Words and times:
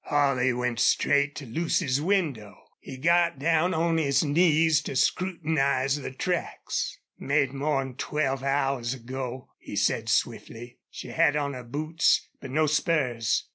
Holley 0.05 0.51
went 0.51 0.79
straight 0.79 1.35
to 1.35 1.45
Lucy's 1.45 2.01
window. 2.01 2.57
He 2.79 2.97
got 2.97 3.37
down 3.37 3.75
on 3.75 3.99
his 3.99 4.23
knees 4.23 4.81
to 4.81 4.95
scrutinize 4.95 5.95
the 5.97 6.09
tracks. 6.09 6.97
"Made 7.19 7.53
more 7.53 7.81
'n 7.81 7.93
twelve 7.93 8.41
hours 8.41 8.95
ago," 8.95 9.49
he 9.59 9.75
said, 9.75 10.09
swiftly. 10.09 10.79
"She 10.89 11.09
had 11.09 11.35
on 11.35 11.53
her 11.53 11.63
boots, 11.63 12.27
but 12.39 12.49
no 12.49 12.65
spurs.... 12.65 13.43